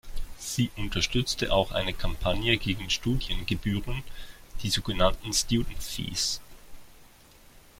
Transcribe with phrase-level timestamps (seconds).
[0.39, 4.01] Sie unterstützte auch eine Kampagne gegen Studiengebühren,
[4.63, 6.41] die sogenannten ‚student fees‘.